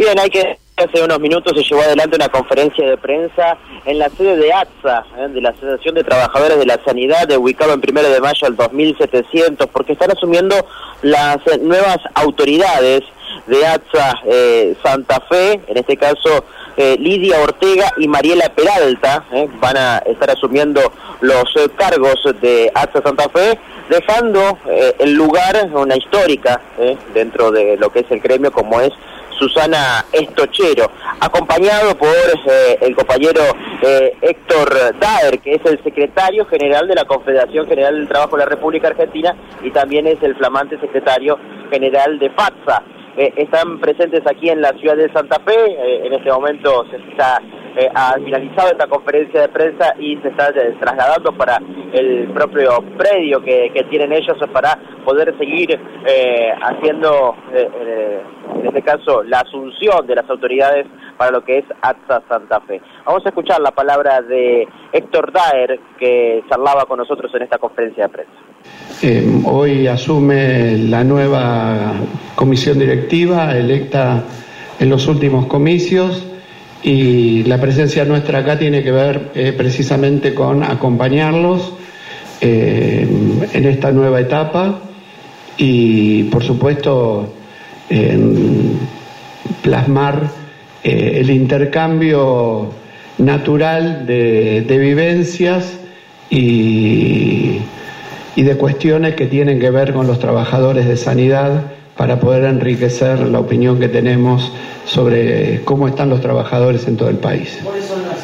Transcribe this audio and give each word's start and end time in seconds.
Bien, 0.00 0.18
hay 0.18 0.30
que 0.30 0.56
hace 0.78 1.04
unos 1.04 1.20
minutos 1.20 1.52
se 1.54 1.62
llevó 1.62 1.82
adelante 1.82 2.16
una 2.16 2.30
conferencia 2.30 2.88
de 2.88 2.96
prensa 2.96 3.58
en 3.84 3.98
la 3.98 4.08
sede 4.08 4.34
de 4.38 4.50
ATSA, 4.50 5.04
¿eh? 5.18 5.28
de 5.28 5.42
la 5.42 5.50
Asociación 5.50 5.94
de 5.94 6.04
Trabajadores 6.04 6.58
de 6.58 6.64
la 6.64 6.82
Sanidad, 6.82 7.30
ubicado 7.36 7.74
en 7.74 7.82
primero 7.82 8.08
de 8.08 8.18
mayo 8.18 8.46
al 8.46 8.56
2700, 8.56 9.68
porque 9.68 9.92
están 9.92 10.10
asumiendo 10.10 10.56
las 11.02 11.36
nuevas 11.60 11.98
autoridades 12.14 13.02
de 13.46 13.66
ATSA 13.66 14.22
eh, 14.24 14.74
Santa 14.82 15.20
Fe, 15.28 15.60
en 15.66 15.76
este 15.76 15.98
caso 15.98 16.46
eh, 16.78 16.96
Lidia 16.98 17.38
Ortega 17.42 17.92
y 17.98 18.08
Mariela 18.08 18.48
Peralta, 18.54 19.26
van 19.60 19.76
a 19.76 19.98
estar 20.06 20.30
asumiendo 20.30 20.80
los 21.20 21.44
cargos 21.76 22.26
de 22.40 22.72
ATSA 22.74 23.02
Santa 23.02 23.28
Fe, 23.28 23.58
dejando 23.90 24.56
el 24.98 25.12
lugar, 25.12 25.68
una 25.74 25.94
histórica 25.94 26.58
dentro 27.12 27.50
de 27.50 27.76
lo 27.76 27.90
que 27.90 28.00
es 28.00 28.10
el 28.10 28.20
gremio 28.20 28.50
como 28.50 28.80
es 28.80 28.92
Susana 29.40 30.04
Estochero, 30.12 30.90
acompañado 31.18 31.96
por 31.96 32.10
eh, 32.10 32.76
el 32.82 32.94
compañero 32.94 33.40
eh, 33.80 34.12
Héctor 34.20 34.98
Daer, 35.00 35.38
que 35.40 35.54
es 35.54 35.64
el 35.64 35.82
secretario 35.82 36.44
general 36.44 36.86
de 36.86 36.94
la 36.94 37.06
Confederación 37.06 37.66
General 37.66 37.96
del 37.96 38.06
Trabajo 38.06 38.36
de 38.36 38.44
la 38.44 38.50
República 38.50 38.88
Argentina 38.88 39.34
y 39.62 39.70
también 39.70 40.06
es 40.06 40.22
el 40.22 40.36
flamante 40.36 40.78
secretario 40.78 41.38
general 41.70 42.18
de 42.18 42.28
FATSA. 42.28 42.82
Eh, 43.16 43.32
están 43.36 43.80
presentes 43.80 44.22
aquí 44.26 44.48
en 44.48 44.60
la 44.60 44.70
ciudad 44.72 44.96
de 44.96 45.12
Santa 45.12 45.40
Fe, 45.40 46.06
en 46.06 46.12
este 46.12 46.30
momento 46.30 46.86
se 46.90 46.96
está 47.10 47.40
eh, 47.76 47.88
ha 47.94 48.14
finalizado 48.14 48.72
esta 48.72 48.88
conferencia 48.88 49.42
de 49.42 49.48
prensa 49.48 49.94
y 49.96 50.16
se 50.16 50.28
está 50.28 50.48
eh, 50.48 50.74
trasladando 50.80 51.32
para 51.32 51.58
el 51.92 52.28
propio 52.32 52.82
predio 52.98 53.40
que, 53.42 53.70
tienen 53.88 54.12
ellos 54.12 54.36
para 54.52 54.76
poder 55.04 55.36
seguir 55.38 55.80
eh, 56.06 56.52
haciendo, 56.60 57.34
en 57.52 58.66
este 58.66 58.82
caso, 58.82 59.22
la 59.22 59.40
asunción 59.40 60.06
de 60.06 60.16
las 60.16 60.28
autoridades 60.28 60.86
para 61.16 61.30
lo 61.30 61.42
que 61.42 61.58
es 61.58 61.64
ATSA 61.80 62.22
Santa 62.28 62.60
Fe. 62.62 62.80
Vamos 63.04 63.24
a 63.24 63.28
escuchar 63.30 63.60
la 63.60 63.70
palabra 63.70 64.20
de 64.20 64.68
Héctor 64.92 65.32
Daer, 65.32 65.80
que 65.98 66.42
charlaba 66.48 66.84
con 66.86 66.98
nosotros 66.98 67.32
en 67.34 67.42
esta 67.42 67.58
conferencia 67.58 68.04
de 68.04 68.08
prensa. 68.10 68.49
Hoy 69.44 69.86
asume 69.86 70.76
la 70.76 71.02
nueva 71.04 71.94
comisión 72.34 72.78
directiva 72.78 73.56
electa 73.56 74.24
en 74.78 74.88
los 74.88 75.06
últimos 75.06 75.46
comicios 75.46 76.24
y 76.82 77.42
la 77.44 77.60
presencia 77.60 78.04
nuestra 78.04 78.40
acá 78.40 78.58
tiene 78.58 78.82
que 78.82 78.90
ver 78.90 79.30
eh, 79.34 79.54
precisamente 79.56 80.34
con 80.34 80.62
acompañarlos 80.62 81.72
eh, 82.40 83.06
en 83.52 83.64
esta 83.66 83.90
nueva 83.90 84.20
etapa 84.20 84.80
y 85.56 86.24
por 86.24 86.42
supuesto 86.42 87.34
plasmar 89.62 90.30
eh, 90.82 91.18
el 91.20 91.30
intercambio 91.30 92.72
natural 93.18 94.06
de, 94.06 94.64
vivencias 94.68 95.78
y, 96.30 97.49
y 98.36 98.42
de 98.42 98.56
cuestiones 98.56 99.14
que 99.14 99.26
tienen 99.26 99.60
que 99.60 99.70
ver 99.70 99.92
con 99.92 100.06
los 100.06 100.18
trabajadores 100.18 100.86
de 100.86 100.96
sanidad 100.96 101.62
para 101.96 102.18
poder 102.18 102.44
enriquecer 102.44 103.20
la 103.20 103.40
opinión 103.40 103.78
que 103.78 103.88
tenemos 103.88 104.52
sobre 104.86 105.62
cómo 105.64 105.86
están 105.88 106.08
los 106.08 106.20
trabajadores 106.20 106.86
en 106.88 106.96
todo 106.96 107.08
el 107.08 107.18
país. 107.18 107.58
¿Cuáles 107.62 107.84
son 107.84 108.02
los, 108.02 108.14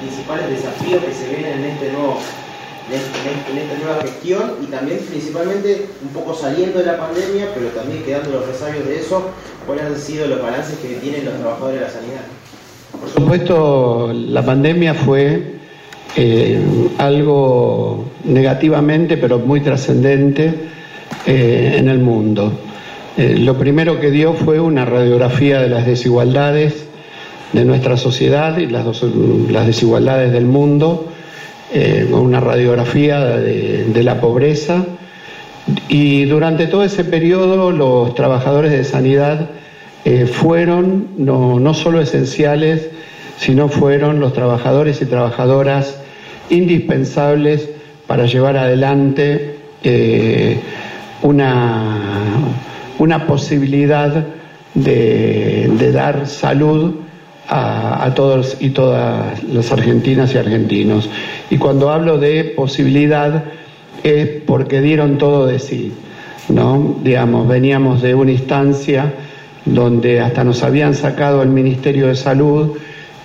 principales 0.00 0.48
desafíos 0.48 1.02
que 1.02 1.12
se 1.12 1.28
vienen 1.34 1.58
en, 1.58 1.64
este 1.64 1.92
nuevo, 1.92 2.18
este, 2.92 3.52
en, 3.52 3.58
esta 3.58 3.84
nueva 3.84 4.02
gestión 4.02 4.52
y 4.62 4.66
también 4.66 5.00
principalmente 5.08 5.86
un 6.02 6.08
poco 6.10 6.34
saliendo 6.34 6.78
de 6.78 6.86
la 6.86 6.98
pandemia, 6.98 7.48
pero 7.54 7.68
también 7.68 8.02
quedando 8.04 8.30
los 8.30 8.46
resabios 8.46 8.86
de 8.86 9.00
eso? 9.00 9.30
¿Cuáles 9.66 9.84
han 9.86 9.98
sido 9.98 10.28
los 10.28 10.40
balances 10.40 10.78
que 10.78 10.94
tienen 10.94 11.24
los 11.24 11.34
trabajadores 11.34 11.80
de 11.80 11.86
la 11.86 11.92
sanidad? 11.92 12.22
Por 13.00 13.10
supuesto, 13.10 14.12
la 14.12 14.44
pandemia 14.44 14.94
fue 14.94 15.55
eh, 16.16 16.58
algo 16.98 18.06
negativamente, 18.24 19.16
pero 19.16 19.38
muy 19.38 19.60
trascendente 19.60 20.52
eh, 21.26 21.74
en 21.78 21.88
el 21.88 21.98
mundo. 21.98 22.52
Eh, 23.16 23.36
lo 23.38 23.58
primero 23.58 24.00
que 24.00 24.10
dio 24.10 24.34
fue 24.34 24.60
una 24.60 24.84
radiografía 24.84 25.60
de 25.60 25.68
las 25.68 25.86
desigualdades 25.86 26.86
de 27.52 27.64
nuestra 27.64 27.96
sociedad 27.96 28.58
y 28.58 28.66
las, 28.66 28.86
desigualdades 29.66 30.32
del 30.32 30.46
mundo, 30.46 31.08
eh, 31.72 32.08
una 32.10 32.40
radiografía 32.40 33.24
de, 33.38 34.02
la 34.02 34.20
pobreza. 34.20 34.84
Y 35.88 36.26
durante 36.26 36.66
todo 36.66 36.84
ese 36.84 37.02
periodo 37.04 37.72
los 37.72 38.14
trabajadores 38.14 38.70
de 38.70 38.84
sanidad 38.84 39.50
fueron 40.30 41.08
no, 41.18 41.58
no, 41.58 41.74
solo 41.74 42.00
esenciales, 42.00 42.90
sino 43.38 43.68
fueron 43.68 44.20
los 44.20 44.32
trabajadores 44.32 45.00
y 45.02 45.06
trabajadoras 45.06 46.00
indispensables 46.50 47.68
para 48.06 48.26
llevar 48.26 48.56
adelante 48.56 49.56
una 51.22 52.16
una 52.98 53.26
posibilidad 53.26 54.26
de, 54.74 55.90
dar 55.92 56.26
salud 56.26 56.96
a, 57.48 58.12
todos 58.14 58.56
y 58.60 58.70
todas 58.70 59.42
las 59.44 59.70
argentinas 59.72 60.34
y 60.34 60.38
argentinos. 60.38 61.08
Y 61.50 61.58
cuando 61.58 61.90
hablo 61.90 62.18
de 62.18 62.44
posibilidad 62.44 63.44
es 64.02 64.28
porque 64.46 64.80
dieron 64.80 65.18
todo 65.18 65.46
de 65.46 65.58
sí, 65.58 65.92
¿no? 66.48 66.96
Digamos, 67.02 67.46
veníamos 67.48 68.02
de 68.02 68.14
una 68.14 68.32
instancia 68.32 69.14
donde 69.64 70.20
hasta 70.20 70.44
nos 70.44 70.62
habían 70.62 70.94
sacado 70.94 71.42
el 71.42 71.48
Ministerio 71.48 72.08
de 72.08 72.16
Salud 72.16 72.76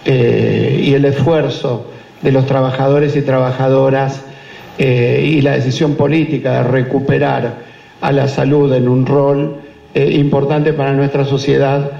eh, 0.05 0.81
y 0.83 0.93
el 0.93 1.05
esfuerzo 1.05 1.87
de 2.21 2.31
los 2.31 2.45
trabajadores 2.45 3.15
y 3.15 3.21
trabajadoras 3.21 4.21
eh, 4.77 5.23
y 5.25 5.41
la 5.41 5.51
decisión 5.51 5.95
política 5.95 6.63
de 6.63 6.63
recuperar 6.63 7.55
a 8.01 8.11
la 8.11 8.27
salud 8.27 8.73
en 8.73 8.87
un 8.87 9.05
rol 9.05 9.57
eh, 9.93 10.11
importante 10.13 10.73
para 10.73 10.93
nuestra 10.93 11.25
sociedad 11.25 11.91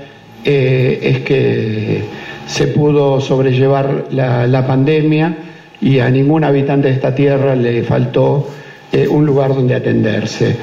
es 0.44 1.19
que 1.19 2.01
se 2.47 2.67
pudo 2.67 3.22
sobrellevar 3.22 4.06
la, 4.09 4.66
pandemia 4.66 5.38
y 5.79 6.00
a 6.00 6.09
ningún 6.09 6.44
habitante 6.44 6.88
de 6.88 6.95
esta 6.95 7.13
tierra 7.13 7.56
le 7.56 7.84
faltó 7.84 8.47
un 9.11 9.23
lugar 9.23 9.53
donde 9.53 9.75
atenderse. 9.75 10.56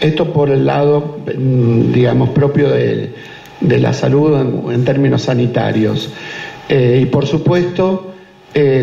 Esto 0.00 0.32
por 0.32 0.50
el 0.50 0.64
lado, 0.64 1.18
mm, 1.26 1.92
digamos, 1.92 2.30
propio 2.30 2.70
de, 2.70 3.10
la 3.60 3.92
salud 3.92 4.70
en, 4.70 4.84
términos 4.84 5.22
sanitarios. 5.22 6.10
Y 6.68 7.06
por 7.06 7.26
supuesto, 7.26 8.14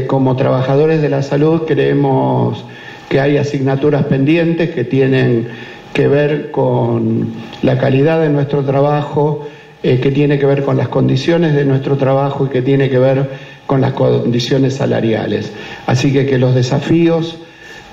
como 0.07 0.35
trabajadores 0.35 1.01
de 1.01 1.09
la 1.09 1.21
salud 1.21 1.63
creemos 1.67 2.65
que 3.09 3.19
hay 3.19 3.37
asignaturas 3.37 4.05
pendientes 4.05 4.71
que 4.71 4.83
tienen 4.83 5.47
que 5.93 6.07
ver 6.07 6.51
con 6.51 7.33
la 7.61 7.77
calidad 7.77 8.19
de 8.19 8.29
nuestro 8.29 8.63
trabajo, 8.63 9.47
eh, 9.81 9.99
que 9.99 10.11
tiene 10.11 10.37
que 10.37 10.45
ver 10.45 10.63
con 10.63 10.77
las 10.77 10.89
condiciones 10.89 11.55
de 11.55 11.63
nuestro 11.63 11.95
trabajo 11.95 12.47
y 12.47 12.49
que 12.49 12.61
tiene 12.61 12.89
que 12.89 12.99
ver 12.99 13.29
con 13.65 13.81
las 13.81 13.93
condiciones 13.93 14.73
salariales. 14.73 15.51
Así 15.85 16.11
que 16.11 16.37
los 16.37 16.53
desafíos 16.53 17.37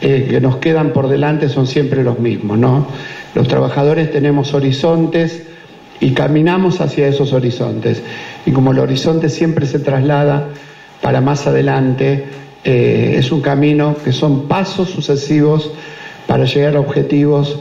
eh, 0.01 0.27
que 0.29 0.41
nos 0.41 0.57
quedan 0.57 0.93
por 0.93 1.09
delante 1.09 1.49
son 1.49 1.67
siempre 1.67 2.03
los 2.03 2.19
mismos, 2.19 2.59
¿no? 2.59 2.89
Los 3.35 3.47
trabajadores 3.47 4.11
tenemos 4.11 4.53
horizontes 4.53 5.45
y 6.01 6.11
caminamos 6.11 6.81
hacia 6.81 7.07
esos 7.07 7.33
horizontes. 7.33 8.03
Y 8.47 8.53
como 8.53 8.73
el 8.73 8.79
horizonte 8.79 9.29
siempre 9.29 9.67
se 9.67 9.79
traslada 9.79 10.49
para 11.01 11.21
más 11.21 11.47
adelante, 11.47 12.27
eh, 12.65 13.15
es 13.17 13.33
un 13.33 13.41
camino 13.41 13.97
que 14.05 14.13
son 14.13 14.49
pasos 14.49 14.91
sucesivos 14.91 15.73
para 16.27 16.45
llegar 16.45 16.77
a 16.77 16.81
objetivos 16.81 17.59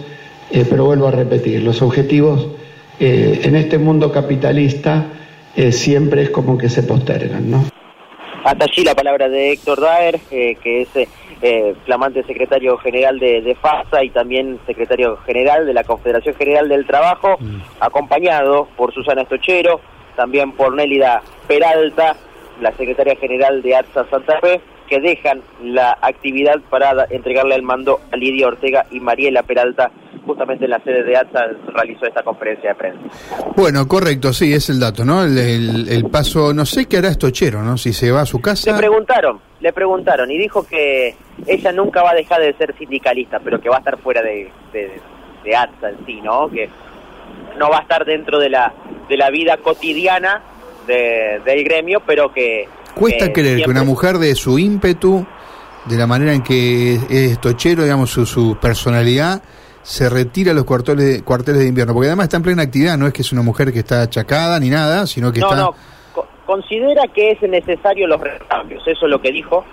eh, 0.54 0.66
pero 0.70 0.84
vuelvo 0.84 1.08
a 1.08 1.12
repetir, 1.12 1.64
los 1.64 1.82
objetivos 1.82 2.46
eh, 3.00 3.40
en 3.44 3.56
este 3.56 3.78
mundo 3.78 4.12
capitalista 4.12 5.06
eh, 5.56 5.72
siempre 5.72 6.24
es 6.24 6.30
como 6.30 6.58
que 6.58 6.68
se 6.68 6.84
postergan, 6.84 7.50
¿no? 7.50 7.64
Hasta 8.44 8.66
allí 8.66 8.84
la 8.84 8.94
palabra 8.94 9.30
de 9.30 9.54
Héctor 9.54 9.80
Daer, 9.80 10.20
que 10.30 10.58
es 10.82 10.90
flamante 11.86 12.24
secretario 12.24 12.78
general 12.80 13.20
de, 13.20 13.56
FASA 13.62 14.04
y 14.04 14.10
también 14.10 14.60
secretario 14.66 15.18
general 15.26 15.66
de 15.66 15.74
la 15.74 15.84
Confederación 15.84 16.36
General 16.36 16.68
del 16.68 16.86
Trabajo, 16.86 17.38
mm. 17.40 17.62
acompañado 17.80 18.68
por 18.76 18.94
Susana 18.94 19.22
Estochero, 19.22 19.80
también 20.16 20.52
por 20.54 20.74
Nélida 20.74 21.22
Peralta, 21.48 22.16
la 22.60 22.72
secretaria 22.74 23.16
general 23.16 23.62
de 23.62 23.76
ATSA 23.76 24.06
Santa 24.10 24.40
Fe, 24.40 24.62
que 24.88 25.00
dejan 25.00 25.42
la 25.64 25.98
actividad 26.02 26.60
para 26.70 27.06
entregarle 27.10 27.56
el 27.56 27.64
mando 27.64 28.00
a 28.12 28.18
Lidia 28.18 28.48
Ortega 28.48 28.86
y 28.92 29.00
Mariela 29.00 29.44
Peralta 29.44 29.92
justamente 30.26 30.66
en 30.66 30.72
la 30.72 30.80
sede 30.84 31.04
de 31.04 31.18
ATSA 31.18 31.46
realizó 31.74 32.06
esta 32.06 32.24
conferencia 32.24 32.70
de 32.70 32.76
prensa. 32.76 33.02
Bueno, 33.56 33.88
correcto, 33.88 34.34
sí, 34.34 34.54
es 34.54 34.70
el 34.70 34.80
dato, 34.80 35.04
¿no? 35.04 35.24
El, 35.24 36.06
paso, 36.12 36.54
no 36.54 36.66
sé 36.66 36.88
qué 36.88 36.98
hará 36.98 37.10
Estochero, 37.10 37.62
¿no? 37.62 37.78
Si 37.78 37.94
se 37.94 38.12
va 38.12 38.22
a 38.22 38.26
su 38.26 38.40
casa. 38.40 38.72
Le 38.72 38.78
preguntaron, 38.78 39.40
le 39.60 39.74
preguntaron 39.74 40.30
y 40.32 40.38
dijo 40.38 40.66
que 40.66 41.16
ella 41.48 41.72
nunca 41.72 42.04
va 42.04 42.12
a 42.12 42.16
dejar 42.16 42.42
de 42.42 42.54
ser 42.54 42.76
sindicalista, 42.78 43.40
pero 43.40 43.60
que 43.60 43.70
va 43.70 43.78
a 43.78 43.80
estar 43.80 43.98
fuera 43.98 44.22
de, 44.22 44.52
de, 44.74 45.56
ATSA 45.56 45.90
en 45.90 46.06
sí, 46.06 46.22
¿no? 46.22 46.50
Que 46.50 46.70
no 47.58 47.70
va 47.70 47.80
a 47.80 47.82
estar 47.82 48.06
dentro 48.06 48.40
de 48.40 48.50
la, 48.50 48.74
de 49.10 49.18
la 49.18 49.30
vida 49.30 49.58
cotidiana 49.58 50.42
del 50.88 51.64
gremio, 51.64 52.02
pero 52.06 52.34
que... 52.34 52.68
Cuesta 52.96 53.32
creer 53.32 53.64
que 53.64 53.70
una 53.70 53.84
mujer 53.84 54.18
de 54.18 54.36
su 54.36 54.60
ímpetu, 54.60 55.26
de 55.86 55.98
la 55.98 56.08
manera 56.08 56.34
en 56.34 56.44
que 56.44 56.96
es 57.10 57.40
tochero, 57.40 57.84
digamos, 57.84 58.10
su, 58.10 58.26
su 58.26 58.58
personalidad, 58.60 59.42
se 59.82 60.10
retira 60.10 60.52
a 60.52 60.54
los 60.54 60.66
cuarteles, 60.66 61.22
cuarteles 61.24 61.62
de 61.62 61.68
invierno, 61.68 61.94
porque 61.94 62.08
además 62.08 62.26
está 62.26 62.38
en 62.38 62.44
plena 62.44 62.64
actividad, 62.64 62.98
no 62.98 63.08
es 63.08 63.14
que 63.14 63.22
es 63.22 63.32
una 63.32 63.42
mujer 63.42 63.72
que 63.72 63.80
está 63.80 64.02
achacada 64.02 64.60
ni 64.60 64.70
nada, 64.70 65.08
sino 65.08 65.32
que 65.32 65.40
no, 65.40 65.50
está... 65.50 65.62
No, 65.62 65.76
considera 66.46 67.04
que 67.14 67.32
es 67.32 67.42
necesario 67.44 68.08
los 68.08 68.20
recambios, 68.20 68.86
eso 68.86 69.06
es 69.06 69.10
lo 69.10 69.22
que 69.22 69.32
dijo, 69.32 69.64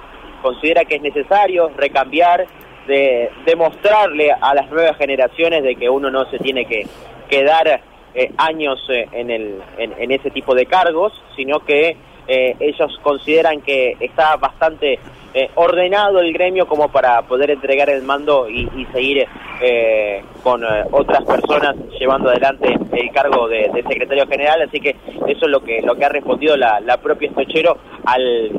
considera 0.43 0.85
que 0.85 0.97
es 0.97 1.03
necesario 1.03 1.71
recambiar, 1.77 2.47
de 2.87 3.31
demostrarle 3.45 4.33
a 4.33 4.55
las 4.55 4.71
nuevas 4.71 4.97
generaciones 4.97 5.63
de 5.63 5.77
que 5.77 5.91
uno 5.91 6.11
no 6.11 6.25
se 6.31 6.39
tiene 6.39 6.65
que 6.65 6.87
quedar 7.29 7.81
eh, 8.15 8.33
años 8.39 8.81
eh, 8.89 9.07
en, 9.13 9.31
el, 9.31 9.61
en, 9.77 10.11
ese 10.11 10.31
tipo 10.31 10.55
de 10.55 10.67
cargos, 10.67 11.13
sino 11.37 11.61
que 11.61 11.97
eh, 12.27 12.57
ellos 12.59 12.99
consideran 13.03 13.61
que 13.61 13.97
está 14.01 14.37
bastante 14.37 14.99
ordenado 15.55 16.19
el 16.19 16.33
gremio 16.33 16.67
como 16.67 16.89
para 16.89 17.23
poder 17.23 17.53
entregar 17.53 17.91
el 17.91 18.03
mando 18.03 18.49
y, 18.49 18.67
seguir 18.93 19.25
con 20.43 20.65
otras 20.91 21.23
personas 21.25 21.77
llevando 22.01 22.31
adelante 22.31 22.77
el 22.93 23.13
cargo 23.13 23.47
de, 23.47 23.71
secretario 23.87 24.27
general, 24.27 24.63
así 24.63 24.81
que 24.81 24.97
eso 25.29 25.45
es 25.45 25.49
lo 25.49 25.61
que 25.61 25.81
lo 25.83 25.95
que 25.95 26.05
ha 26.07 26.09
respondido 26.09 26.57
la, 26.57 26.81
la 26.81 26.97
propia 26.97 27.29
Estochero 27.29 27.77
al 28.05 28.51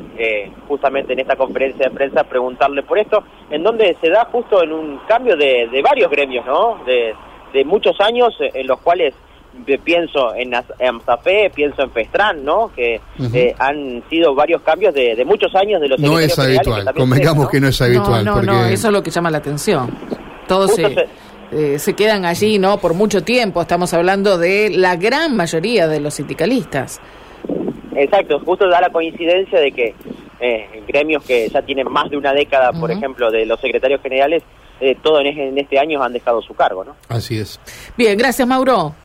justamente 0.70 1.14
en 1.14 1.20
esta 1.20 1.36
conferencia 1.36 1.90
de 1.90 1.96
prensa 1.96 2.24
preguntarle 2.24 2.84
por 2.84 2.98
esto, 2.98 3.24
en 3.50 3.62
donde 3.64 3.98
se 4.00 4.10
da 4.10 4.26
justo 4.32 4.64
en 4.64 4.72
un 4.72 5.00
cambio 5.00 5.36
de, 5.36 5.68
de 5.70 5.82
varios 5.82 6.10
gremios, 6.10 6.46
¿no? 6.46 6.80
De, 6.86 7.14
de 7.54 7.66
muchos 7.66 8.00
años 8.00 8.34
en 8.40 8.68
los 8.68 8.80
cuales 8.80 9.14
pienso 9.84 10.34
en 10.36 10.54
Amzapé, 10.54 11.52
pienso 11.54 11.82
en 11.84 11.90
Pestrán, 11.90 12.46
¿no? 12.46 12.72
Que 12.76 13.02
eh, 13.34 13.56
han 13.58 14.04
sido 14.10 14.34
varios 14.36 14.62
cambios 14.62 14.94
de, 14.94 15.24
muchos 15.26 15.54
años 15.56 15.82
de 15.82 15.90
los 15.90 16.00
No 16.00 16.20
es 16.20 16.38
habitual, 16.38 16.94
convengamos 16.96 17.50
que 17.50 17.60
no 17.60 17.68
es 17.68 17.82
habitual. 17.82 18.24
No, 18.24 18.42
no, 18.42 18.66
eso 18.66 18.88
es 18.88 18.94
lo 18.94 19.04
que 19.04 19.12
llama 19.12 19.32
la 19.32 19.40
atención. 19.40 19.90
Todos 20.48 20.74
se, 20.76 21.08
eh, 21.52 21.80
se, 21.80 21.94
quedan 21.94 22.26
allí, 22.26 22.58
¿no? 22.58 22.78
Por 22.78 22.94
mucho 22.94 23.24
tiempo, 23.24 23.62
estamos 23.62 23.94
hablando 23.94 24.38
de 24.38 24.70
la 24.72 24.96
gran 24.96 25.36
mayoría 25.36 25.88
de 25.88 26.00
los 26.00 26.16
sindicalistas. 26.16 27.00
Exacto, 27.96 28.40
justo 28.40 28.68
da 28.70 28.82
la 28.82 28.90
coincidencia 28.90 29.60
de 29.60 29.72
que 29.72 29.96
eh, 30.40 30.84
gremios 30.88 31.24
que 31.24 31.50
ya 31.50 31.62
tienen 31.62 31.92
más 31.92 32.10
de 32.10 32.18
una 32.18 32.34
década, 32.34 32.72
por 32.72 32.92
ejemplo, 32.92 33.30
de 33.30 33.46
los 33.46 33.60
secretarios 33.60 34.02
generales, 34.02 34.44
eh, 34.80 34.96
todo 35.02 35.20
en, 35.22 35.28
en 35.28 35.58
este 35.58 35.80
año 35.80 36.02
han 36.04 36.14
dejado 36.14 36.42
su 36.42 36.54
cargo, 36.54 36.84
¿no? 36.84 36.96
Así 37.08 37.40
es. 37.40 37.60
Bien, 37.98 38.18
gracias 38.18 38.48
Mauro. 38.48 38.94